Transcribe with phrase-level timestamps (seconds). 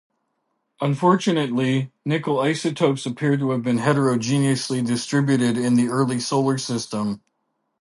[0.81, 7.21] Unfortunately, nickel isotopes appear to have been heterogeneously distributed in the early solar system.